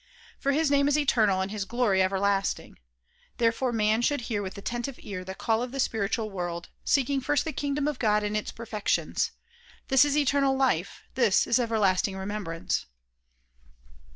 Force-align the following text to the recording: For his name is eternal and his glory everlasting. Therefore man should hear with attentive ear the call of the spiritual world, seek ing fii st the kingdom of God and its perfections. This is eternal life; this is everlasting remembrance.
For 0.39 0.51
his 0.51 0.71
name 0.71 0.87
is 0.87 0.97
eternal 0.97 1.41
and 1.41 1.51
his 1.51 1.63
glory 1.63 2.01
everlasting. 2.01 2.79
Therefore 3.37 3.71
man 3.71 4.01
should 4.01 4.21
hear 4.21 4.41
with 4.41 4.57
attentive 4.57 4.95
ear 4.97 5.23
the 5.23 5.35
call 5.35 5.61
of 5.61 5.71
the 5.71 5.79
spiritual 5.79 6.31
world, 6.31 6.69
seek 6.83 7.07
ing 7.11 7.21
fii 7.21 7.37
st 7.37 7.45
the 7.45 7.53
kingdom 7.53 7.87
of 7.87 7.99
God 7.99 8.23
and 8.23 8.35
its 8.35 8.51
perfections. 8.51 9.29
This 9.89 10.03
is 10.03 10.17
eternal 10.17 10.57
life; 10.57 11.03
this 11.13 11.45
is 11.45 11.59
everlasting 11.59 12.17
remembrance. 12.17 12.87